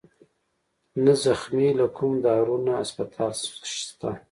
[1.03, 3.31] نه زخمى له کوم دارو نه هسپتال
[3.71, 4.01] شت